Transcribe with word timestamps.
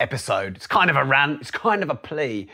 episode. 0.00 0.56
It's 0.56 0.66
kind 0.66 0.90
of 0.90 0.96
a 0.96 1.04
rant, 1.04 1.40
it's 1.40 1.50
kind 1.50 1.82
of 1.82 1.90
a 1.90 1.94
plea, 1.94 2.48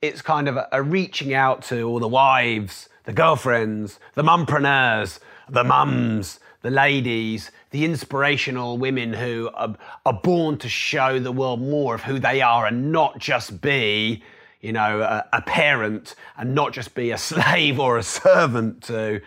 it's 0.00 0.22
kind 0.22 0.48
of 0.48 0.56
a, 0.56 0.68
a 0.72 0.82
reaching 0.82 1.34
out 1.34 1.62
to 1.64 1.82
all 1.82 1.98
the 1.98 2.08
wives, 2.08 2.88
the 3.04 3.12
girlfriends, 3.12 4.00
the 4.14 4.22
mumpreneurs, 4.22 5.18
the 5.48 5.64
mums, 5.64 6.40
the 6.62 6.70
ladies, 6.70 7.50
the 7.70 7.84
inspirational 7.84 8.78
women 8.78 9.12
who 9.12 9.50
are, 9.54 9.76
are 10.06 10.20
born 10.22 10.56
to 10.58 10.68
show 10.68 11.18
the 11.18 11.32
world 11.32 11.60
more 11.60 11.94
of 11.94 12.02
who 12.02 12.18
they 12.18 12.40
are 12.40 12.66
and 12.66 12.90
not 12.90 13.18
just 13.18 13.60
be 13.60 14.22
you 14.64 14.72
know, 14.72 15.02
a, 15.02 15.26
a, 15.34 15.42
parent 15.42 16.14
and 16.38 16.54
not 16.54 16.72
just 16.72 16.94
be 16.94 17.10
a 17.10 17.18
slave 17.30 17.78
or 17.78 17.98
a 17.98 18.02
servant 18.02 18.82
to 18.84 19.20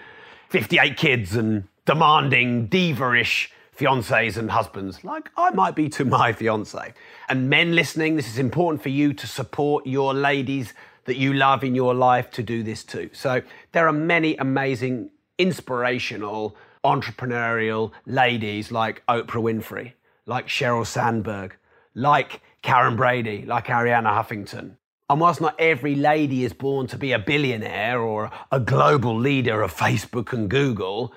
58 0.49 0.97
kids 0.97 1.35
and 1.35 1.65
demanding 1.85 2.65
diva-ish 2.65 3.51
fiancés 3.77 4.37
and 4.37 4.51
husbands, 4.51 5.03
like 5.03 5.29
I 5.37 5.51
might 5.51 5.75
be 5.75 5.89
to 5.89 6.05
my 6.17 6.33
fiance. 6.33 6.93
And 7.29 7.49
men 7.49 7.75
listening, 7.75 8.15
this 8.15 8.27
is 8.27 8.39
important 8.39 8.81
for 8.81 8.89
you 8.89 9.13
to 9.13 9.27
support 9.27 9.85
your 9.85 10.13
ladies 10.13 10.73
that 11.05 11.17
you 11.17 11.33
love 11.33 11.63
in 11.63 11.73
your 11.73 11.93
life 11.93 12.29
to 12.31 12.43
do 12.43 12.63
this 12.63 12.83
too. 12.83 13.09
So 13.13 13.41
there 13.71 13.87
are 13.87 13.93
many 13.93 14.35
amazing, 14.37 15.09
inspirational, 15.37 16.55
entrepreneurial 16.83 17.91
ladies 18.05 18.71
like 18.71 19.03
Oprah 19.07 19.41
Winfrey, 19.41 19.93
like 20.25 20.47
Sheryl 20.47 20.85
Sandberg, 20.85 21.55
like 21.95 22.41
Karren 22.63 22.97
Brady, 22.97 23.45
like 23.45 23.67
Arianna 23.67 24.11
Huffington. 24.11 24.75
And 25.09 25.21
whilst 25.21 25.39
not 25.39 25.55
every 25.57 25.95
lady 25.95 26.43
is 26.43 26.51
born 26.51 26.87
to 26.87 26.97
be 26.97 27.13
a 27.13 27.19
billionaire 27.19 28.01
or 28.01 28.29
a 28.51 28.59
global 28.59 29.17
leader 29.17 29.61
of 29.61 29.73
Facebook 29.73 30.33
and 30.33 30.49
Google, 30.49 31.13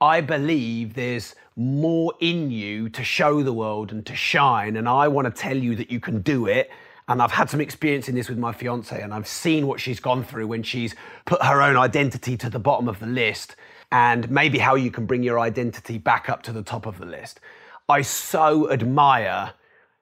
I 0.00 0.20
believe 0.20 0.94
there's 0.94 1.34
more 1.56 2.14
in 2.20 2.50
you 2.50 2.88
to 2.90 3.04
show 3.04 3.42
the 3.42 3.52
world 3.52 3.92
and 3.92 4.04
to 4.06 4.16
shine. 4.16 4.76
And 4.76 4.88
I 4.88 5.08
want 5.08 5.26
to 5.26 5.42
tell 5.42 5.56
you 5.56 5.76
that 5.76 5.90
you 5.90 6.00
can 6.00 6.20
do 6.20 6.46
it. 6.46 6.70
And 7.06 7.20
I've 7.20 7.32
had 7.32 7.50
some 7.50 7.60
experience 7.60 8.08
in 8.08 8.14
this 8.14 8.30
with 8.30 8.38
my 8.38 8.52
fiance, 8.52 8.98
and 8.98 9.12
I've 9.12 9.28
seen 9.28 9.66
what 9.66 9.78
she's 9.78 10.00
gone 10.00 10.24
through 10.24 10.46
when 10.46 10.62
she's 10.62 10.94
put 11.26 11.42
her 11.42 11.60
own 11.60 11.76
identity 11.76 12.34
to 12.38 12.48
the 12.48 12.58
bottom 12.58 12.88
of 12.88 12.98
the 12.98 13.06
list, 13.06 13.56
and 13.92 14.30
maybe 14.30 14.58
how 14.58 14.74
you 14.74 14.90
can 14.90 15.04
bring 15.04 15.22
your 15.22 15.38
identity 15.38 15.98
back 15.98 16.30
up 16.30 16.42
to 16.44 16.52
the 16.52 16.62
top 16.62 16.86
of 16.86 16.98
the 16.98 17.04
list. 17.04 17.40
I 17.90 18.00
so 18.00 18.72
admire 18.72 19.52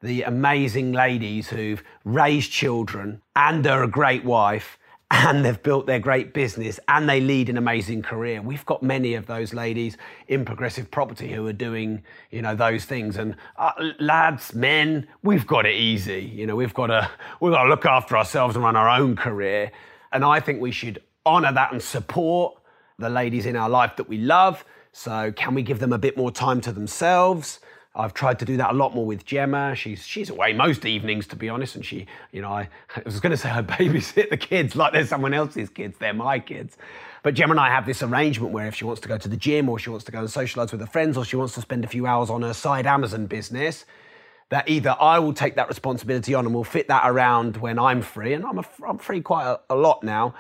the 0.01 0.23
amazing 0.23 0.93
ladies 0.93 1.49
who've 1.49 1.83
raised 2.05 2.53
children 2.53 3.21
and 3.35 3.67
are 3.67 3.83
a 3.83 3.89
great 3.89 4.25
wife 4.25 4.79
and 5.13 5.45
they've 5.45 5.63
built 5.63 5.85
their 5.85 5.99
great 5.99 6.33
business 6.33 6.81
and 6.89 7.07
they 7.07 7.21
lead 7.21 7.51
an 7.51 7.59
amazing 7.59 8.01
career. 8.01 8.41
We've 8.41 8.65
got 8.65 8.83
many 8.83 9.13
of 9.13 9.27
those 9.27 9.53
ladies 9.53 9.99
in 10.27 10.47
progressive 10.47 10.91
property 10.91 11.31
who 11.31 11.47
are 11.47 11.53
doing, 11.53 12.03
you 12.31 12.41
know, 12.41 12.55
those 12.55 12.87
things. 12.87 13.19
And 13.19 13.37
uh, 13.59 13.73
lads, 14.01 14.55
men, 14.55 15.07
we've 15.23 15.47
got 15.47 15.67
it 15.67 15.75
easy. 15.75 16.23
You 16.35 16.47
know, 16.47 16.57
we've 16.57 16.73
got 16.73 16.87
to 16.87 17.11
we've 17.41 17.53
got 17.53 17.65
to 17.65 17.69
look 17.69 17.85
after 17.85 18.17
ourselves 18.17 18.57
and 18.57 18.65
run 18.65 18.75
our 18.75 18.89
own 18.89 19.15
career. 19.15 19.71
And 20.13 20.25
I 20.25 20.41
think 20.41 20.63
we 20.63 20.73
should 20.73 21.03
honour 21.27 21.53
that 21.53 21.73
and 21.73 21.83
support 21.83 22.59
the 22.99 23.11
ladies 23.11 23.45
in 23.45 23.55
our 23.55 23.69
life 23.69 23.97
that 23.97 24.09
we 24.09 24.17
love. 24.17 24.65
So 24.93 25.31
can 25.33 25.55
we 25.55 25.63
give 25.63 25.79
them 25.79 25.93
a 25.93 25.99
bit 25.99 26.17
more 26.17 26.31
time 26.31 26.63
to 26.63 26.73
themselves? 26.73 27.61
I've 27.95 28.15
tried 28.15 28.39
to 28.39 28.47
do 28.47 28.57
that 28.57 28.71
a 28.71 28.73
lot 28.73 28.95
more 28.95 29.05
with 29.05 29.27
Gemma. 29.27 29.75
She's 29.75 30.07
she's 30.07 30.31
away 30.31 30.55
most 30.55 30.87
evenings, 30.87 31.27
to 31.29 31.37
be 31.37 31.49
honest, 31.49 31.77
and 31.77 31.85
she, 31.85 32.07
you 32.33 32.41
know, 32.41 32.51
I, 32.51 32.69
I 32.97 33.03
was 33.05 33.21
going 33.21 33.33
to 33.33 33.37
say 33.37 33.51
I 33.51 33.63
babysit 33.63 34.31
the 34.31 34.37
kids 34.37 34.75
like 34.75 34.93
they're 34.93 35.07
someone 35.07 35.35
else's 35.35 35.69
kids. 35.69 35.99
They're 35.99 36.15
my 36.15 36.39
kids. 36.39 36.77
But 37.23 37.35
Gemma 37.35 37.53
and 37.53 37.61
I 37.61 37.69
have 37.69 37.87
this 37.87 38.03
arrangement 38.03 38.53
where 38.53 38.67
if 38.67 38.75
she 38.75 38.85
wants 38.85 39.01
to 39.03 39.09
go 39.09 39.17
to 39.19 39.29
the 39.29 39.37
gym 39.37 39.69
or 39.69 39.79
she 39.79 39.91
wants 39.91 40.05
to 40.07 40.13
go 40.13 40.21
and 40.21 40.29
socialise 40.29 40.73
with 40.73 40.81
her 40.81 40.87
friends 40.87 41.17
or 41.17 41.25
she 41.25 41.37
wants 41.37 41.55
to 41.55 41.61
spend 41.61 41.85
a 41.85 41.89
few 41.89 42.07
hours 42.07 42.31
on 42.31 42.43
her 42.43 42.55
side 42.55 42.87
Amazon 42.87 43.27
business, 43.27 43.85
that 44.49 44.69
either 44.69 44.97
I 45.01 45.19
will 45.19 45.33
take 45.33 45.55
that 45.55 45.69
responsibility 45.69 46.35
on 46.35 46.47
and 46.47 46.55
we'll 46.55 46.65
fit 46.65 46.89
that 46.89 47.09
around 47.09 47.59
when 47.59 47.79
I'm 47.79 48.03
free, 48.03 48.33
and 48.33 48.45
I'm, 48.45 48.59
a, 48.59 48.65
I'm 48.87 48.99
free 48.99 49.21
quite 49.21 49.47
a, 49.47 49.61
a 49.71 49.77
lot 49.77 50.03
now, 50.03 50.35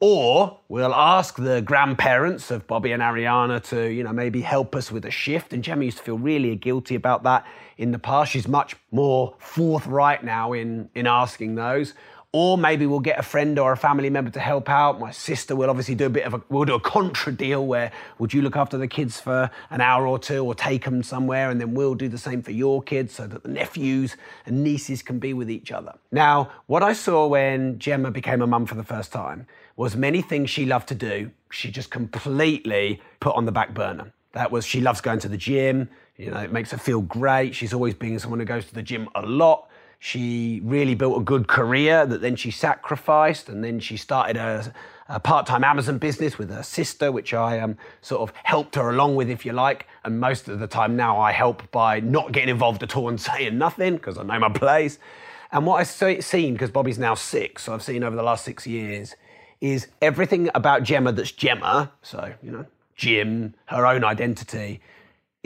or 0.00 0.60
we'll 0.68 0.94
ask 0.94 1.36
the 1.36 1.62
grandparents 1.62 2.50
of 2.50 2.66
Bobby 2.66 2.92
and 2.92 3.02
Ariana 3.02 3.62
to, 3.70 3.90
you 3.90 4.04
know, 4.04 4.12
maybe 4.12 4.42
help 4.42 4.76
us 4.76 4.92
with 4.92 5.06
a 5.06 5.10
shift. 5.10 5.54
And 5.54 5.64
Gemma 5.64 5.84
used 5.84 5.98
to 5.98 6.02
feel 6.02 6.18
really 6.18 6.54
guilty 6.54 6.94
about 6.94 7.22
that 7.22 7.46
in 7.78 7.92
the 7.92 7.98
past. 7.98 8.32
She's 8.32 8.46
much 8.46 8.76
more 8.90 9.34
forthright 9.38 10.22
now 10.22 10.52
in, 10.52 10.90
in 10.94 11.06
asking 11.06 11.54
those. 11.54 11.94
Or 12.38 12.58
maybe 12.58 12.84
we'll 12.84 13.00
get 13.00 13.18
a 13.18 13.22
friend 13.22 13.58
or 13.58 13.72
a 13.72 13.78
family 13.78 14.10
member 14.10 14.30
to 14.32 14.40
help 14.40 14.68
out. 14.68 15.00
My 15.00 15.10
sister 15.10 15.56
will 15.56 15.70
obviously 15.70 15.94
do 15.94 16.04
a 16.04 16.10
bit 16.10 16.26
of 16.26 16.34
a, 16.34 16.42
we'll 16.50 16.66
do 16.66 16.74
a 16.74 16.80
contra 16.80 17.32
deal 17.32 17.64
where 17.64 17.90
would 18.18 18.34
you 18.34 18.42
look 18.42 18.56
after 18.56 18.76
the 18.76 18.86
kids 18.86 19.18
for 19.18 19.50
an 19.70 19.80
hour 19.80 20.06
or 20.06 20.18
two 20.18 20.44
or 20.44 20.54
take 20.54 20.84
them 20.84 21.02
somewhere 21.02 21.48
and 21.48 21.58
then 21.58 21.72
we'll 21.72 21.94
do 21.94 22.10
the 22.10 22.18
same 22.18 22.42
for 22.42 22.50
your 22.50 22.82
kids 22.82 23.14
so 23.14 23.26
that 23.26 23.42
the 23.42 23.48
nephews 23.48 24.18
and 24.44 24.62
nieces 24.62 25.00
can 25.00 25.18
be 25.18 25.32
with 25.32 25.50
each 25.50 25.72
other. 25.72 25.94
Now, 26.12 26.50
what 26.66 26.82
I 26.82 26.92
saw 26.92 27.26
when 27.26 27.78
Gemma 27.78 28.10
became 28.10 28.42
a 28.42 28.46
mum 28.46 28.66
for 28.66 28.74
the 28.74 28.84
first 28.84 29.12
time 29.12 29.46
was 29.76 29.96
many 29.96 30.20
things 30.20 30.50
she 30.50 30.66
loved 30.66 30.88
to 30.88 30.94
do, 30.94 31.30
she 31.50 31.70
just 31.70 31.90
completely 31.90 33.00
put 33.18 33.34
on 33.34 33.46
the 33.46 33.52
back 33.52 33.72
burner. 33.72 34.12
That 34.32 34.52
was 34.52 34.66
she 34.66 34.82
loves 34.82 35.00
going 35.00 35.20
to 35.20 35.28
the 35.30 35.38
gym, 35.38 35.88
you 36.18 36.30
know, 36.30 36.40
it 36.40 36.52
makes 36.52 36.70
her 36.70 36.78
feel 36.78 37.00
great. 37.00 37.54
She's 37.54 37.72
always 37.72 37.94
being 37.94 38.18
someone 38.18 38.40
who 38.40 38.46
goes 38.46 38.66
to 38.66 38.74
the 38.74 38.82
gym 38.82 39.08
a 39.14 39.22
lot. 39.22 39.70
She 39.98 40.60
really 40.64 40.94
built 40.94 41.20
a 41.20 41.24
good 41.24 41.48
career 41.48 42.06
that 42.06 42.20
then 42.20 42.36
she 42.36 42.50
sacrificed, 42.50 43.48
and 43.48 43.64
then 43.64 43.80
she 43.80 43.96
started 43.96 44.36
a, 44.36 44.72
a 45.08 45.18
part-time 45.20 45.64
Amazon 45.64 45.98
business 45.98 46.38
with 46.38 46.50
her 46.50 46.62
sister, 46.62 47.10
which 47.10 47.32
I 47.32 47.58
um, 47.58 47.76
sort 48.02 48.28
of 48.28 48.36
helped 48.42 48.74
her 48.74 48.90
along 48.90 49.16
with, 49.16 49.30
if 49.30 49.46
you 49.46 49.52
like. 49.52 49.86
And 50.04 50.20
most 50.20 50.48
of 50.48 50.58
the 50.58 50.66
time 50.66 50.96
now, 50.96 51.18
I 51.18 51.32
help 51.32 51.70
by 51.70 52.00
not 52.00 52.32
getting 52.32 52.50
involved 52.50 52.82
at 52.82 52.96
all 52.96 53.08
and 53.08 53.20
saying 53.30 53.58
nothing 53.58 53.96
because 53.96 54.18
I 54.18 54.22
know 54.22 54.38
my 54.38 54.50
place. 54.50 54.98
And 55.52 55.64
what 55.66 55.80
I've 55.80 56.24
seen, 56.24 56.52
because 56.52 56.70
Bobby's 56.70 56.98
now 56.98 57.14
six, 57.14 57.64
so 57.64 57.74
I've 57.74 57.82
seen 57.82 58.02
over 58.02 58.16
the 58.16 58.22
last 58.22 58.44
six 58.44 58.66
years, 58.66 59.14
is 59.60 59.86
everything 60.02 60.50
about 60.54 60.82
Gemma 60.82 61.12
that's 61.12 61.32
Gemma. 61.32 61.92
So 62.02 62.34
you 62.42 62.50
know, 62.50 62.66
Jim, 62.96 63.54
her 63.66 63.86
own 63.86 64.04
identity 64.04 64.80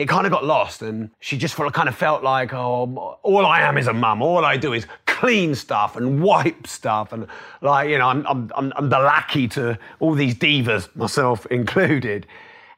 it 0.01 0.09
kind 0.09 0.25
of 0.25 0.31
got 0.31 0.43
lost 0.43 0.81
and 0.81 1.11
she 1.19 1.37
just 1.37 1.55
kind 1.55 1.87
of 1.87 1.95
felt 1.95 2.23
like, 2.23 2.53
oh, 2.53 3.19
all 3.21 3.45
I 3.45 3.61
am 3.61 3.77
is 3.77 3.85
a 3.85 3.93
mum. 3.93 4.23
All 4.23 4.43
I 4.43 4.57
do 4.57 4.73
is 4.73 4.87
clean 5.05 5.53
stuff 5.53 5.95
and 5.95 6.23
wipe 6.23 6.65
stuff. 6.65 7.13
And 7.13 7.27
like, 7.61 7.87
you 7.87 7.99
know, 7.99 8.07
I'm, 8.07 8.25
I'm, 8.27 8.73
I'm, 8.75 8.89
the 8.89 8.97
lackey 8.97 9.47
to 9.49 9.77
all 9.99 10.15
these 10.15 10.33
divas, 10.33 10.93
myself 10.95 11.45
included. 11.47 12.25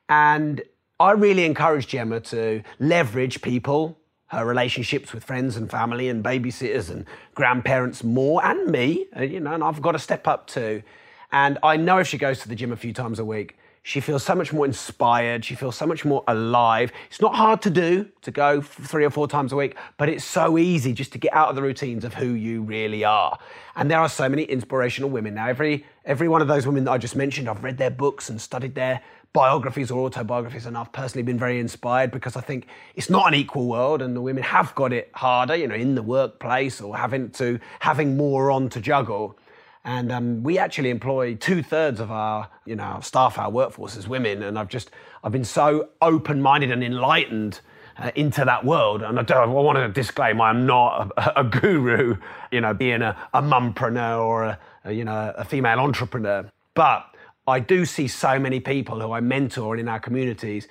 And 0.09 0.61
I 0.99 1.11
really 1.11 1.45
encourage 1.45 1.87
Gemma 1.87 2.19
to 2.19 2.61
leverage 2.79 3.41
people, 3.41 3.97
her 4.27 4.45
relationships 4.45 5.13
with 5.13 5.23
friends 5.23 5.55
and 5.55 5.71
family 5.71 6.09
and 6.09 6.21
babysitters 6.21 6.89
and 6.89 7.05
grandparents 7.35 8.03
more, 8.03 8.43
and 8.43 8.69
me, 8.69 9.05
uh, 9.15 9.21
you 9.21 9.39
know, 9.39 9.53
and 9.53 9.63
I've 9.63 9.81
got 9.81 9.93
to 9.93 9.99
step 9.99 10.27
up 10.27 10.47
too. 10.47 10.83
And 11.33 11.57
I 11.63 11.77
know 11.77 11.97
if 11.97 12.07
she 12.07 12.19
goes 12.19 12.39
to 12.41 12.47
the 12.47 12.55
gym 12.55 12.71
a 12.71 12.75
few 12.75 12.93
times 12.93 13.17
a 13.17 13.25
week, 13.25 13.57
she 13.81 13.99
feels 13.99 14.23
so 14.23 14.33
much 14.33 14.53
more 14.53 14.65
inspired. 14.65 15.43
She 15.43 15.55
feels 15.55 15.75
so 15.75 15.85
much 15.85 16.05
more 16.05 16.23
alive. 16.27 16.93
It's 17.09 17.19
not 17.19 17.35
hard 17.35 17.61
to 17.63 17.69
do 17.69 18.07
to 18.21 18.31
go 18.31 18.61
three 18.61 19.03
or 19.03 19.09
four 19.09 19.27
times 19.27 19.51
a 19.51 19.57
week, 19.57 19.75
but 19.97 20.07
it's 20.07 20.23
so 20.23 20.57
easy 20.57 20.93
just 20.93 21.11
to 21.13 21.17
get 21.17 21.33
out 21.33 21.49
of 21.49 21.55
the 21.55 21.61
routines 21.61 22.05
of 22.05 22.13
who 22.13 22.27
you 22.27 22.61
really 22.61 23.03
are. 23.03 23.37
And 23.75 23.91
there 23.91 23.99
are 23.99 24.07
so 24.07 24.29
many 24.29 24.43
inspirational 24.43 25.09
women. 25.09 25.33
Now, 25.33 25.47
every, 25.47 25.85
every 26.05 26.29
one 26.29 26.41
of 26.41 26.47
those 26.47 26.65
women 26.65 26.85
that 26.85 26.91
I 26.91 26.97
just 26.97 27.15
mentioned, 27.15 27.49
I've 27.49 27.63
read 27.63 27.77
their 27.77 27.91
books 27.91 28.29
and 28.29 28.39
studied 28.39 28.75
their 28.75 29.01
biographies 29.33 29.89
or 29.89 30.05
autobiographies, 30.05 30.67
and 30.67 30.77
I've 30.77 30.91
personally 30.91 31.23
been 31.23 31.39
very 31.39 31.59
inspired 31.59 32.11
because 32.11 32.35
I 32.35 32.41
think 32.41 32.67
it's 32.95 33.09
not 33.09 33.27
an 33.27 33.33
equal 33.33 33.67
world, 33.67 34.03
and 34.03 34.15
the 34.15 34.21
women 34.21 34.43
have 34.43 34.73
got 34.75 34.93
it 34.93 35.09
harder, 35.15 35.55
you 35.55 35.67
know, 35.67 35.75
in 35.75 35.95
the 35.95 36.03
workplace 36.03 36.79
or 36.79 36.95
having 36.95 37.31
to 37.31 37.59
having 37.79 38.15
more 38.15 38.51
on 38.51 38.69
to 38.69 38.79
juggle. 38.79 39.35
And 39.85 40.11
um, 40.11 40.43
we 40.43 40.57
actually 40.57 40.89
employ 40.89 41.35
two 41.35 41.61
thirds 41.61 41.99
of 41.99 42.09
our, 42.09 42.49
you 42.65 42.75
know, 42.75 42.99
staff, 43.01 43.37
our 43.37 43.49
workforce 43.49 43.97
as 43.97 44.07
women. 44.07 44.41
And 44.43 44.57
I've 44.57 44.69
just, 44.69 44.91
I've 45.23 45.33
been 45.33 45.43
so 45.43 45.89
open 46.01 46.41
minded 46.41 46.71
and 46.71 46.83
enlightened 46.83 47.59
uh, 47.97 48.11
into 48.15 48.45
that 48.45 48.63
world. 48.63 49.01
And 49.01 49.19
I, 49.19 49.23
I 49.35 49.45
want 49.45 49.77
to 49.77 49.89
disclaim 49.89 50.39
I'm 50.39 50.65
not 50.65 51.11
a, 51.17 51.41
a 51.41 51.43
guru, 51.43 52.15
you 52.51 52.61
know, 52.61 52.73
being 52.73 53.01
a, 53.01 53.17
a 53.33 53.41
mumpreneur 53.41 54.19
or 54.19 54.43
a, 54.43 54.59
a, 54.85 54.91
you 54.93 55.03
know, 55.03 55.33
a 55.37 55.43
female 55.43 55.79
entrepreneur. 55.79 56.49
But 56.75 57.05
I 57.45 57.59
do 57.59 57.85
see 57.85 58.07
so 58.07 58.39
many 58.39 58.61
people 58.61 59.01
who 59.01 59.11
I 59.11 59.19
mentor 59.19 59.75
in 59.75 59.89
our 59.89 59.99
communities 59.99 60.67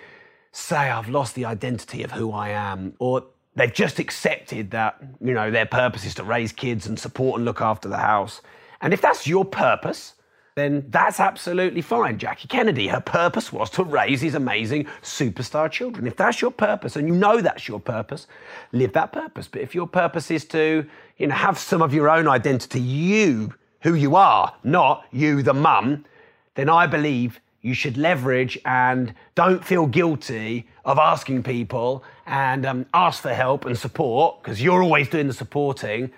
say, 0.52 0.90
I've 0.90 1.08
lost 1.08 1.34
the 1.34 1.44
identity 1.44 2.02
of 2.02 2.12
who 2.12 2.32
I 2.32 2.50
am, 2.50 2.94
or 2.98 3.24
they've 3.56 3.72
just 3.72 3.98
accepted 3.98 4.70
that, 4.70 4.96
you 5.20 5.34
know, 5.34 5.50
their 5.50 5.66
purpose 5.66 6.06
is 6.06 6.14
to 6.14 6.24
raise 6.24 6.52
kids 6.52 6.86
and 6.86 6.98
support 6.98 7.36
and 7.36 7.44
look 7.44 7.60
after 7.60 7.88
the 7.88 7.98
house. 7.98 8.40
And 8.82 8.92
if 8.92 9.00
that's 9.00 9.26
your 9.26 9.44
purpose, 9.44 10.14
then 10.54 10.84
that's 10.90 11.18
absolutely 11.18 11.80
fine. 11.80 12.18
Jackie 12.18 12.48
Kennedy, 12.48 12.88
her 12.88 13.00
purpose 13.00 13.52
was 13.52 13.70
to 13.70 13.84
raise 13.84 14.20
these 14.20 14.34
amazing 14.34 14.86
superstar 15.00 15.70
children. 15.70 16.06
If 16.06 16.16
that's 16.16 16.42
your 16.42 16.50
purpose 16.50 16.96
and 16.96 17.08
you 17.08 17.14
know 17.14 17.40
that's 17.40 17.66
your 17.66 17.80
purpose, 17.80 18.26
live 18.72 18.92
that 18.92 19.12
purpose. 19.12 19.48
But 19.48 19.62
if 19.62 19.74
your 19.74 19.86
purpose 19.86 20.30
is 20.30 20.44
to, 20.46 20.84
you 21.16 21.26
know, 21.26 21.34
have 21.34 21.58
some 21.58 21.80
of 21.80 21.94
your 21.94 22.10
own 22.10 22.28
identity, 22.28 22.80
you, 22.80 23.54
who 23.80 23.94
you 23.94 24.14
are, 24.14 24.54
not 24.62 25.06
you, 25.10 25.42
the 25.42 25.54
mum, 25.54 26.04
then 26.54 26.68
I 26.68 26.86
believe 26.86 27.40
you 27.62 27.72
should 27.72 27.96
leverage 27.96 28.58
and 28.66 29.14
don't 29.34 29.64
feel 29.64 29.86
guilty 29.86 30.68
of 30.84 30.98
asking 30.98 31.44
people 31.44 32.04
and 32.26 32.66
um, 32.66 32.86
ask 32.92 33.22
for 33.22 33.32
help 33.32 33.64
and 33.64 33.78
support 33.78 34.42
because 34.42 34.60
you're 34.60 34.82
always 34.82 35.08
doing 35.08 35.28
the 35.28 35.32
supporting 35.32 36.10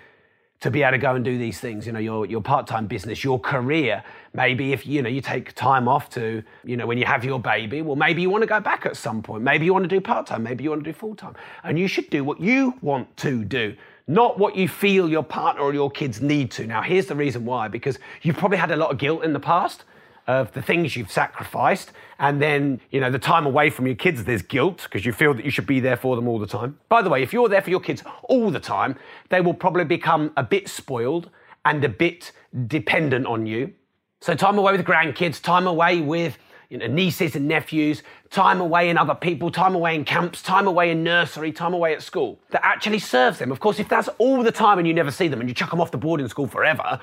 to 0.65 0.71
be 0.71 0.81
able 0.81 0.93
to 0.93 0.97
go 0.97 1.13
and 1.13 1.23
do 1.23 1.37
these 1.37 1.59
things 1.59 1.85
you 1.85 1.91
know 1.91 1.99
your, 1.99 2.25
your 2.25 2.41
part-time 2.41 2.87
business 2.87 3.23
your 3.23 3.39
career. 3.39 4.03
Maybe 4.33 4.73
if 4.73 4.87
you 4.87 5.03
know 5.03 5.09
you 5.09 5.21
take 5.21 5.53
time 5.53 5.87
off 5.87 6.09
to 6.11 6.41
you 6.63 6.75
know 6.75 6.87
when 6.87 6.97
you 6.97 7.05
have 7.05 7.23
your 7.23 7.39
baby 7.39 7.83
well 7.83 7.95
maybe 7.95 8.23
you 8.23 8.31
want 8.31 8.41
to 8.41 8.47
go 8.47 8.59
back 8.59 8.87
at 8.87 8.97
some 8.97 9.21
point. 9.21 9.43
Maybe 9.43 9.65
you 9.65 9.73
want 9.73 9.83
to 9.83 9.87
do 9.87 10.01
part-time 10.01 10.41
maybe 10.41 10.63
you 10.63 10.71
want 10.71 10.83
to 10.83 10.91
do 10.91 10.97
full-time. 10.97 11.35
And 11.63 11.77
you 11.77 11.87
should 11.87 12.09
do 12.09 12.23
what 12.23 12.41
you 12.41 12.73
want 12.81 13.15
to 13.17 13.45
do 13.45 13.75
not 14.07 14.39
what 14.39 14.55
you 14.55 14.67
feel 14.67 15.07
your 15.07 15.23
partner 15.23 15.61
or 15.61 15.71
your 15.71 15.91
kids 15.91 16.19
need 16.19 16.49
to. 16.51 16.65
Now 16.65 16.81
here's 16.81 17.05
the 17.05 17.15
reason 17.15 17.45
why 17.45 17.67
because 17.67 17.99
you've 18.23 18.37
probably 18.37 18.57
had 18.57 18.71
a 18.71 18.75
lot 18.75 18.89
of 18.89 18.97
guilt 18.97 19.23
in 19.23 19.33
the 19.33 19.39
past 19.39 19.83
of 20.27 20.51
the 20.53 20.61
things 20.61 20.95
you've 20.95 21.11
sacrificed. 21.11 21.91
And 22.19 22.41
then, 22.41 22.81
you 22.91 22.99
know, 22.99 23.11
the 23.11 23.19
time 23.19 23.45
away 23.45 23.69
from 23.69 23.85
your 23.85 23.95
kids, 23.95 24.23
there's 24.23 24.41
guilt 24.41 24.83
because 24.83 25.05
you 25.05 25.13
feel 25.13 25.33
that 25.33 25.45
you 25.45 25.51
should 25.51 25.67
be 25.67 25.79
there 25.79 25.97
for 25.97 26.15
them 26.15 26.27
all 26.27 26.39
the 26.39 26.47
time. 26.47 26.79
By 26.89 27.01
the 27.01 27.09
way, 27.09 27.21
if 27.21 27.33
you're 27.33 27.49
there 27.49 27.61
for 27.61 27.69
your 27.69 27.79
kids 27.79 28.03
all 28.23 28.49
the 28.51 28.59
time, 28.59 28.97
they 29.29 29.41
will 29.41 29.53
probably 29.53 29.85
become 29.85 30.31
a 30.35 30.43
bit 30.43 30.67
spoiled 30.67 31.29
and 31.63 31.83
a 31.83 31.89
bit 31.89 32.31
dependent 32.67 33.25
on 33.25 33.45
you. 33.45 33.73
So, 34.21 34.33
time 34.33 34.57
away 34.57 34.71
with 34.71 34.85
grandkids, 34.85 35.41
time 35.41 35.67
away 35.67 36.01
with 36.01 36.37
you 36.69 36.77
know, 36.77 36.87
nieces 36.87 37.35
and 37.35 37.47
nephews, 37.47 38.01
time 38.31 38.59
away 38.59 38.89
in 38.89 38.97
other 38.97 39.15
people, 39.15 39.51
time 39.51 39.75
away 39.75 39.95
in 39.95 40.03
camps, 40.03 40.41
time 40.41 40.67
away 40.67 40.91
in 40.91 41.03
nursery, 41.03 41.51
time 41.51 41.73
away 41.73 41.93
at 41.93 42.01
school 42.01 42.39
that 42.49 42.65
actually 42.65 42.99
serves 42.99 43.39
them. 43.39 43.51
Of 43.51 43.59
course, 43.59 43.79
if 43.79 43.87
that's 43.87 44.07
all 44.17 44.41
the 44.41 44.51
time 44.51 44.79
and 44.79 44.87
you 44.87 44.93
never 44.93 45.11
see 45.11 45.27
them 45.27 45.39
and 45.39 45.49
you 45.49 45.53
chuck 45.53 45.69
them 45.69 45.79
off 45.79 45.91
the 45.91 45.97
board 45.97 46.19
in 46.21 46.27
school 46.27 46.47
forever, 46.47 46.99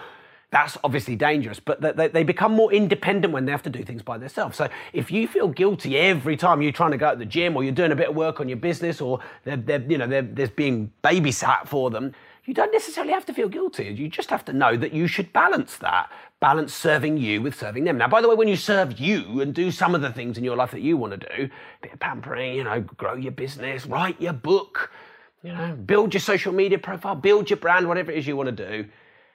that's 0.53 0.77
obviously 0.85 1.17
dangerous, 1.17 1.59
but 1.59 1.81
they, 1.81 2.09
they, 2.09 2.23
become 2.23 2.53
more 2.53 2.71
independent 2.71 3.33
when 3.33 3.47
they 3.47 3.53
have 3.53 3.63
to 3.63 3.71
do 3.71 3.83
things 3.83 4.03
by 4.03 4.19
themselves. 4.19 4.59
So 4.59 4.69
if 4.93 5.11
you 5.11 5.27
feel 5.27 5.49
guilty 5.49 5.97
every 5.97 6.37
time 6.37 6.61
you're 6.61 6.73
trying 6.73 6.91
to 6.91 6.99
go 6.99 7.11
to 7.11 7.17
the 7.17 7.25
gym 7.25 7.57
or 7.57 7.65
you're 7.65 7.73
doing 7.73 7.91
a 7.91 7.97
bit 7.97 8.11
of 8.11 8.15
work 8.15 8.39
on 8.39 8.51
your 8.51 8.59
business 8.59 9.01
or 9.01 9.21
they're, 9.45 9.57
they're, 9.57 9.81
you 9.81 9.97
know, 9.97 10.07
they're, 10.07 10.21
there's 10.21 10.51
being 10.51 10.93
babysat 11.03 11.67
for 11.67 11.89
them, 11.89 12.15
you 12.45 12.53
don't 12.53 12.71
necessarily 12.71 13.15
have 13.15 13.25
to 13.27 13.33
feel 13.33 13.49
guilty. 13.49 13.85
You 13.85 14.09
just 14.09 14.29
have 14.29 14.45
to 14.45 14.53
know 14.53 14.77
that 14.77 14.93
you 14.93 15.07
should 15.07 15.33
balance 15.33 15.79
that, 15.79 16.13
balance 16.39 16.75
serving 16.75 17.17
you 17.17 17.41
with 17.41 17.59
serving 17.59 17.85
them. 17.85 17.97
Now, 17.97 18.09
by 18.09 18.21
the 18.21 18.29
way, 18.29 18.35
when 18.35 18.49
you 18.49 18.57
serve 18.57 19.01
you 19.01 19.41
and 19.41 19.55
do 19.55 19.71
some 19.71 19.95
of 19.95 20.03
the 20.03 20.13
things 20.13 20.37
in 20.37 20.45
your 20.45 20.57
life 20.57 20.73
that 20.73 20.83
you 20.83 20.99
want 20.99 21.19
to 21.19 21.29
do, 21.35 21.49
bit 21.81 21.95
of 21.95 21.99
pampering, 21.99 22.57
you 22.57 22.65
know, 22.65 22.83
grow 22.83 23.15
your 23.15 23.33
business, 23.33 23.87
write 23.87 24.21
your 24.21 24.35
book, 24.35 24.93
you 25.43 25.53
know, 25.55 25.73
build 25.87 26.13
your 26.13 26.21
social 26.21 26.53
media 26.53 26.79
profile, 26.79 27.15
build 27.15 27.49
your 27.49 27.57
brand, 27.57 27.89
whatever 27.89 28.13
it 28.13 28.19
is 28.19 28.27
you 28.27 28.37
want 28.37 28.55
to 28.55 28.83
do 28.83 28.87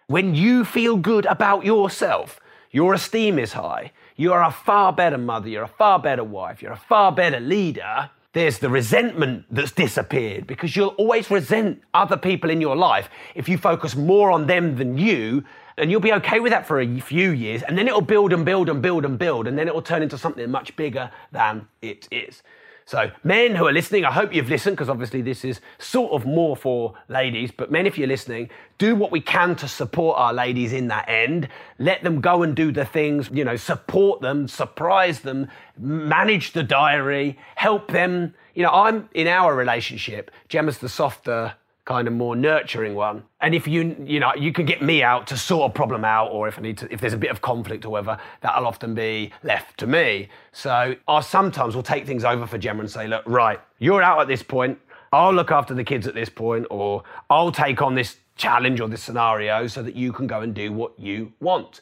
when 0.07 0.33
you 0.33 0.63
feel 0.63 0.95
good 0.95 1.25
about 1.25 1.65
yourself, 1.65 2.39
your 2.71 2.93
esteem 2.93 3.37
is 3.37 3.53
high, 3.53 3.91
you're 4.15 4.41
a 4.41 4.51
far 4.51 4.93
better 4.93 5.17
mother, 5.17 5.49
you're 5.49 5.63
a 5.63 5.67
far 5.67 5.99
better 5.99 6.23
wife, 6.23 6.61
you're 6.61 6.71
a 6.71 6.77
far 6.77 7.11
better 7.11 7.41
leader. 7.41 8.09
There's 8.31 8.59
the 8.59 8.69
resentment 8.69 9.45
that's 9.51 9.71
disappeared 9.71 10.47
because 10.47 10.75
you'll 10.75 10.89
always 10.89 11.29
resent 11.29 11.81
other 11.93 12.15
people 12.15 12.49
in 12.49 12.61
your 12.61 12.75
life 12.75 13.09
if 13.35 13.49
you 13.49 13.57
focus 13.57 13.95
more 13.95 14.31
on 14.31 14.47
them 14.47 14.77
than 14.77 14.97
you. 14.97 15.43
And 15.77 15.91
you'll 15.91 15.99
be 15.99 16.13
okay 16.13 16.39
with 16.39 16.51
that 16.53 16.65
for 16.65 16.79
a 16.79 16.99
few 16.99 17.31
years, 17.31 17.61
and 17.61 17.77
then 17.77 17.87
it'll 17.87 18.01
build 18.01 18.33
and 18.33 18.43
build 18.43 18.67
and 18.69 18.81
build 18.81 19.05
and 19.05 19.19
build, 19.19 19.45
and 19.45 19.59
then 19.59 19.67
it 19.67 19.73
will 19.75 19.83
turn 19.83 20.01
into 20.01 20.17
something 20.17 20.49
much 20.49 20.75
bigger 20.75 21.11
than 21.31 21.67
it 21.83 22.07
is. 22.09 22.41
So, 22.87 23.11
men 23.21 23.53
who 23.53 23.67
are 23.67 23.73
listening, 23.73 24.05
I 24.05 24.13
hope 24.13 24.33
you've 24.33 24.47
listened 24.47 24.77
because 24.77 24.87
obviously 24.87 25.21
this 25.21 25.43
is 25.43 25.59
sort 25.77 26.13
of 26.13 26.25
more 26.25 26.55
for 26.55 26.93
ladies. 27.09 27.51
But, 27.51 27.69
men, 27.69 27.85
if 27.85 27.97
you're 27.97 28.07
listening, 28.07 28.49
do 28.77 28.95
what 28.95 29.11
we 29.11 29.19
can 29.19 29.57
to 29.57 29.67
support 29.67 30.17
our 30.17 30.33
ladies 30.33 30.71
in 30.71 30.87
that 30.87 31.09
end. 31.09 31.49
Let 31.79 32.01
them 32.01 32.21
go 32.21 32.43
and 32.43 32.55
do 32.55 32.71
the 32.71 32.85
things, 32.85 33.29
you 33.33 33.43
know, 33.43 33.57
support 33.57 34.21
them, 34.21 34.47
surprise 34.47 35.19
them, 35.19 35.49
manage 35.77 36.53
the 36.53 36.63
diary, 36.63 37.37
help 37.55 37.91
them. 37.91 38.33
You 38.55 38.63
know, 38.63 38.71
I'm 38.71 39.09
in 39.13 39.27
our 39.27 39.53
relationship, 39.53 40.31
Gemma's 40.47 40.77
the 40.77 40.87
softer 40.87 41.55
kind 41.87 42.05
of 42.05 42.13
more 42.13 42.35
nurturing 42.35 42.95
one. 42.95 43.23
And 43.39 43.55
if 43.55 43.65
you, 43.65 43.95
you 44.03 44.19
know, 44.19 44.33
you 44.35 44.51
can 44.51 44.65
get 44.65 44.81
me 44.81 45.01
out 45.01 45.25
to 45.27 45.37
sort 45.37 45.71
a 45.71 45.73
problem 45.73 46.03
out, 46.03 46.29
or 46.31 46.47
if 46.49 46.59
I 46.59 46.61
need 46.61 46.77
to, 46.79 46.93
if 46.93 46.99
there's 46.99 47.13
a 47.13 47.17
bit 47.17 47.31
of 47.31 47.39
conflict 47.39 47.85
or 47.85 47.89
whatever, 47.89 48.19
that'll 48.41 48.67
often 48.67 48.93
be 48.93 49.31
left 49.41 49.79
to 49.79 49.87
me. 49.87 50.27
So 50.51 50.95
I 51.07 51.21
sometimes 51.21 51.75
will 51.75 51.83
take 51.83 52.05
things 52.05 52.25
over 52.25 52.45
for 52.45 52.57
Gemma 52.57 52.81
and 52.81 52.91
say, 52.91 53.07
look, 53.07 53.23
right, 53.25 53.61
you're 53.79 54.03
out 54.03 54.19
at 54.19 54.27
this 54.27 54.43
point. 54.43 54.77
I'll 55.13 55.33
look 55.33 55.49
after 55.49 55.73
the 55.73 55.85
kids 55.85 56.07
at 56.07 56.13
this 56.13 56.27
point, 56.27 56.67
or 56.69 57.03
I'll 57.29 57.53
take 57.53 57.81
on 57.81 57.95
this 57.95 58.17
challenge 58.35 58.81
or 58.81 58.89
this 58.89 59.01
scenario 59.01 59.65
so 59.67 59.81
that 59.81 59.95
you 59.95 60.11
can 60.11 60.27
go 60.27 60.41
and 60.41 60.53
do 60.53 60.73
what 60.73 60.91
you 60.99 61.31
want 61.39 61.79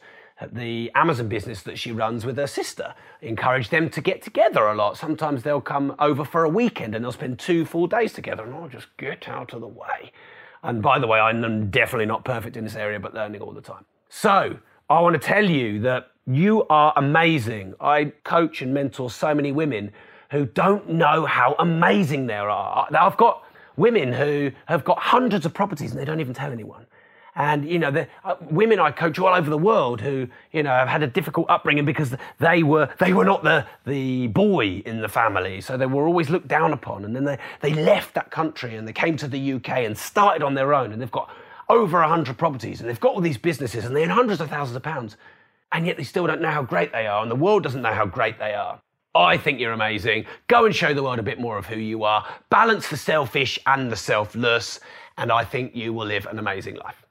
the 0.52 0.92
Amazon 0.96 1.30
business 1.30 1.62
that 1.64 1.80
she 1.80 1.92
runs 1.92 2.26
with 2.26 2.38
her 2.38 2.48
sister. 2.48 2.94
Encourage 3.22 3.70
them 3.70 3.90
to 3.90 4.02
get 4.02 4.22
together 4.22 4.68
a 4.68 4.76
lot. 4.76 4.98
Sometimes 4.98 5.44
they'll 5.44 5.62
come 5.62 5.96
over 6.00 6.26
for 6.26 6.44
a 6.44 6.50
weekend 6.50 6.94
and 6.94 7.04
they'll 7.04 7.12
spend 7.12 7.40
two 7.40 7.66
full 7.66 7.88
days 7.88 8.14
together, 8.14 8.44
and 8.44 8.54
I'll 8.54 8.68
just 8.68 8.88
get 8.98 9.28
out 9.28 9.54
of 9.54 9.62
the 9.62 9.68
way. 9.68 10.12
And 10.64 10.82
by 10.82 11.00
the 11.00 11.08
way, 11.08 11.20
I'm 11.20 11.70
definitely 11.70 12.08
not 12.08 12.26
perfect 12.26 12.58
in 12.58 12.64
this 12.64 12.76
area, 12.76 13.00
but 13.00 13.14
learning 13.14 13.42
all 13.42 13.54
the 13.54 13.62
time. 13.62 13.86
So 14.10 14.58
I 14.90 15.00
want 15.00 15.20
to 15.20 15.26
tell 15.26 15.50
you 15.50 15.80
that 15.82 16.12
you 16.28 16.66
are 16.70 16.92
amazing. 16.96 17.76
I 17.80 18.06
coach 18.24 18.62
and 18.62 18.74
mentor 18.74 19.10
so 19.10 19.34
many 19.34 19.52
women 19.52 19.92
who 20.32 20.46
don't 20.46 20.90
know 20.90 21.26
how 21.26 21.56
amazing 21.60 22.28
they 22.28 22.36
are. 22.36 22.88
Now, 22.92 23.06
I've 23.06 23.18
got 23.18 23.44
women 23.78 24.12
who 24.12 24.52
have 24.66 24.84
got 24.84 25.00
hundreds 25.00 25.46
of 25.46 25.54
properties 25.54 25.92
and 25.92 26.00
they 26.00 26.06
don't 26.06 26.20
even 26.20 26.34
tell 26.34 26.52
anyone. 26.52 26.88
And, 27.36 27.68
you 27.70 27.80
know, 27.80 27.92
the 27.92 28.08
uh, 28.24 28.36
women 28.50 28.80
I 28.80 28.92
coach 28.92 29.20
all 29.20 29.34
over 29.34 29.50
the 29.50 29.58
world 29.58 30.00
who, 30.00 30.28
you 30.54 30.64
know, 30.64 30.70
have 30.70 30.88
had 30.88 31.04
a 31.04 31.08
difficult 31.08 31.50
upbringing 31.50 31.84
because 31.84 32.16
they 32.40 32.64
were, 32.64 32.90
they 33.00 33.12
were 33.12 33.26
not 33.26 33.44
the, 33.44 33.66
the 33.86 34.28
boy 34.28 34.82
in 34.86 35.02
the 35.02 35.10
family. 35.10 35.60
So 35.60 35.76
they 35.76 35.86
were 35.86 36.08
always 36.08 36.30
looked 36.30 36.48
down 36.48 36.72
upon. 36.72 37.04
And 37.04 37.14
then 37.14 37.26
they, 37.26 37.38
they 37.60 37.74
left 37.74 38.14
that 38.14 38.32
country 38.32 38.76
and 38.78 38.88
they 38.88 38.94
came 38.94 39.18
to 39.18 39.28
the 39.28 39.54
UK 39.54 39.70
and 39.70 39.98
started 39.98 40.44
on 40.44 40.54
their 40.54 40.74
own. 40.74 40.94
And 40.94 41.02
they've 41.02 41.12
got 41.12 41.30
over 41.68 42.00
100 42.00 42.38
properties 42.38 42.80
and 42.80 42.90
they've 42.90 43.00
got 43.00 43.16
all 43.16 43.22
these 43.22 43.38
businesses 43.38 43.84
and 43.84 43.94
they 43.96 44.04
earn 44.04 44.10
hundreds 44.10 44.40
of 44.40 44.50
thousands 44.50 44.78
of 44.78 44.84
pounds. 44.84 45.18
And 45.74 45.86
yet 45.86 45.98
they 45.98 46.04
still 46.04 46.26
don't 46.28 46.42
know 46.42 46.52
how 46.52 46.64
great 46.64 46.94
they 46.94 47.06
are. 47.06 47.22
And 47.22 47.30
the 47.30 47.36
world 47.36 47.64
doesn't 47.64 47.82
know 47.82 47.94
how 47.94 48.06
great 48.06 48.40
they 48.40 48.54
are. 48.54 48.80
I 49.14 49.38
think 49.38 49.60
you're 49.60 49.74
amazing. 49.74 50.26
Go 50.48 50.66
and 50.66 50.76
show 50.76 50.94
the 50.94 51.04
world 51.04 51.20
a 51.20 51.24
bit 51.24 51.40
more 51.40 51.58
of 51.58 51.66
who 51.66 51.80
you 51.80 52.04
are. 52.04 52.26
Balance 52.50 52.90
the 52.90 52.98
selfish 52.98 53.60
and 53.66 53.92
the 53.92 53.96
selfless. 53.96 54.80
And 55.18 55.32
I 55.32 55.44
think 55.44 55.76
you 55.76 55.92
will 55.92 56.06
live 56.06 56.28
an 56.28 56.40
amazing 56.40 56.76
life. 56.76 57.05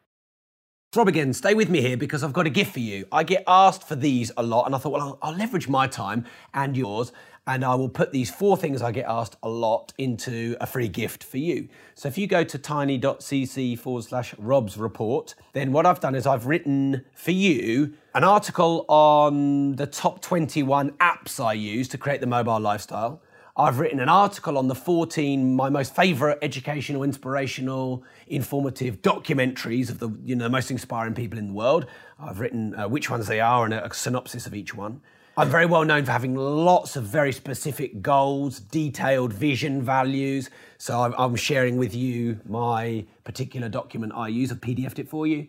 Rob 0.96 1.08
again, 1.08 1.32
stay 1.32 1.54
with 1.54 1.68
me 1.68 1.80
here 1.80 1.96
because 1.96 2.22
I've 2.22 2.32
got 2.32 2.46
a 2.46 2.50
gift 2.50 2.72
for 2.72 2.80
you. 2.80 3.06
I 3.10 3.24
get 3.24 3.42
asked 3.46 3.88
for 3.88 3.96
these 3.96 4.30
a 4.36 4.42
lot, 4.42 4.66
and 4.66 4.74
I 4.74 4.78
thought, 4.78 4.92
well, 4.92 5.02
I'll, 5.02 5.30
I'll, 5.30 5.36
leverage 5.36 5.68
my 5.68 5.86
time 5.86 6.24
and 6.52 6.76
yours, 6.76 7.10
and 7.46 7.64
I 7.64 7.74
will 7.74 7.88
put 7.88 8.12
these 8.12 8.30
four 8.30 8.56
things 8.56 8.80
I 8.80 8.92
get 8.92 9.06
asked 9.08 9.36
a 9.42 9.48
lot 9.48 9.92
into 9.98 10.56
a 10.60 10.66
free 10.66 10.88
gift 10.88 11.24
for 11.24 11.38
you. 11.38 11.68
So 11.94 12.08
if 12.08 12.16
you 12.16 12.26
go 12.26 12.44
to 12.44 12.58
tiny.cc 12.58 13.78
forward 13.78 14.04
slash 14.04 14.34
Rob's 14.38 14.76
report, 14.76 15.34
then 15.52 15.72
what 15.72 15.84
I've 15.84 16.00
done 16.00 16.14
is 16.14 16.26
I've 16.26 16.46
written 16.46 17.04
for 17.14 17.32
you 17.32 17.94
an 18.14 18.22
article 18.22 18.84
on 18.88 19.76
the 19.76 19.86
top 19.86 20.22
21 20.22 20.92
apps 20.92 21.44
I 21.44 21.54
use 21.54 21.88
to 21.88 21.98
create 21.98 22.20
the 22.20 22.26
mobile 22.26 22.60
lifestyle. 22.60 23.20
I've 23.56 23.78
written 23.78 24.00
an 24.00 24.08
article 24.08 24.58
on 24.58 24.66
the 24.66 24.74
14 24.74 25.54
my 25.54 25.68
most 25.68 25.94
favorite 25.94 26.40
educational, 26.42 27.04
inspirational, 27.04 28.02
informative 28.26 29.00
documentaries 29.00 29.90
of 29.90 30.00
the 30.00 30.10
you 30.24 30.34
know 30.34 30.48
most 30.48 30.72
inspiring 30.72 31.14
people 31.14 31.38
in 31.38 31.48
the 31.48 31.52
world. 31.52 31.86
I've 32.18 32.40
written 32.40 32.74
uh, 32.74 32.88
which 32.88 33.10
ones 33.10 33.28
they 33.28 33.38
are 33.38 33.64
and 33.64 33.72
a, 33.72 33.84
a 33.84 33.94
synopsis 33.94 34.48
of 34.48 34.54
each 34.54 34.74
one. 34.74 35.02
I'm 35.36 35.50
very 35.50 35.66
well 35.66 35.84
known 35.84 36.04
for 36.04 36.10
having 36.10 36.34
lots 36.34 36.96
of 36.96 37.04
very 37.04 37.32
specific 37.32 38.02
goals, 38.02 38.58
detailed 38.58 39.32
vision, 39.32 39.82
values. 39.82 40.50
So 40.78 41.02
I'm, 41.02 41.14
I'm 41.16 41.36
sharing 41.36 41.76
with 41.76 41.94
you 41.94 42.40
my 42.48 43.04
particular 43.22 43.68
document 43.68 44.14
I 44.16 44.28
use. 44.28 44.50
I've 44.50 44.60
PDFed 44.60 44.98
it 44.98 45.08
for 45.08 45.28
you 45.28 45.46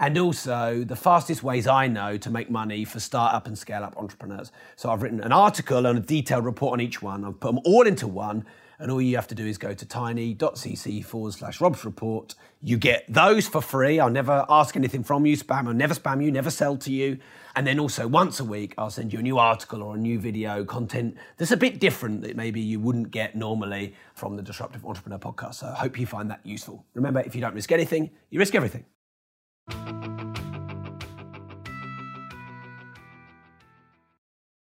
and 0.00 0.16
also 0.18 0.84
the 0.84 0.96
fastest 0.96 1.42
ways 1.42 1.66
I 1.66 1.88
know 1.88 2.16
to 2.18 2.30
make 2.30 2.50
money 2.50 2.84
for 2.84 3.00
startup 3.00 3.46
and 3.46 3.58
scale 3.58 3.82
up 3.82 3.96
entrepreneurs. 3.96 4.52
So 4.76 4.90
I've 4.90 5.02
written 5.02 5.20
an 5.20 5.32
article 5.32 5.86
and 5.86 5.98
a 5.98 6.02
detailed 6.02 6.44
report 6.44 6.74
on 6.74 6.80
each 6.80 7.02
one. 7.02 7.24
I've 7.24 7.40
put 7.40 7.54
them 7.54 7.60
all 7.64 7.86
into 7.86 8.06
one. 8.06 8.44
And 8.80 8.92
all 8.92 9.02
you 9.02 9.16
have 9.16 9.26
to 9.26 9.34
do 9.34 9.44
is 9.44 9.58
go 9.58 9.74
to 9.74 9.84
tiny.cc 9.84 11.04
forward 11.04 11.32
slash 11.32 11.60
Rob's 11.60 11.84
report. 11.84 12.36
You 12.62 12.76
get 12.76 13.04
those 13.08 13.48
for 13.48 13.60
free. 13.60 13.98
I'll 13.98 14.08
never 14.08 14.46
ask 14.48 14.76
anything 14.76 15.02
from 15.02 15.26
you, 15.26 15.36
spam. 15.36 15.66
I'll 15.66 15.74
never 15.74 15.94
spam 15.94 16.22
you, 16.24 16.30
never 16.30 16.48
sell 16.48 16.76
to 16.76 16.92
you. 16.92 17.18
And 17.56 17.66
then 17.66 17.80
also 17.80 18.06
once 18.06 18.38
a 18.38 18.44
week, 18.44 18.74
I'll 18.78 18.90
send 18.90 19.12
you 19.12 19.18
a 19.18 19.22
new 19.22 19.36
article 19.36 19.82
or 19.82 19.96
a 19.96 19.98
new 19.98 20.20
video 20.20 20.64
content 20.64 21.16
that's 21.38 21.50
a 21.50 21.56
bit 21.56 21.80
different 21.80 22.22
that 22.22 22.36
maybe 22.36 22.60
you 22.60 22.78
wouldn't 22.78 23.10
get 23.10 23.34
normally 23.34 23.96
from 24.14 24.36
the 24.36 24.42
Disruptive 24.42 24.86
Entrepreneur 24.86 25.18
podcast. 25.18 25.54
So 25.54 25.66
I 25.66 25.74
hope 25.74 25.98
you 25.98 26.06
find 26.06 26.30
that 26.30 26.38
useful. 26.44 26.84
Remember, 26.94 27.18
if 27.18 27.34
you 27.34 27.40
don't 27.40 27.54
risk 27.54 27.72
anything, 27.72 28.10
you 28.30 28.38
risk 28.38 28.54
everything. 28.54 28.84
Thank 29.70 30.06
you. 30.06 30.17